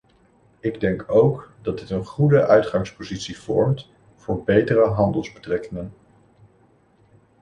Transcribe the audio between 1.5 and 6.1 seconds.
dat dit een goede uitgangspositie vormt voor betere handelsbetrekkingen.